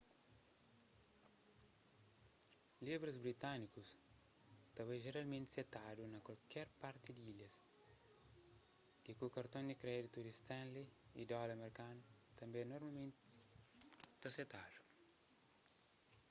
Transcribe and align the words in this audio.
libras 2.87 3.17
britânikus 3.25 3.89
ta 4.75 4.81
bai 4.87 5.03
jeralmenti 5.05 5.49
setadu 5.55 6.01
na 6.07 6.19
kualker 6.25 6.67
parti 6.81 7.09
di 7.13 7.23
ilhas 7.33 7.55
y 9.09 9.11
ku 9.19 9.25
karton 9.35 9.65
di 9.67 9.75
kréditu 9.81 10.17
di 10.23 10.31
stanley 10.39 10.85
y 11.21 11.23
dóla 11.31 11.53
merkanu 11.63 12.01
tanbê 12.39 12.59
normalmenti 12.63 13.21
ta 14.21 14.27
setadu 14.37 14.79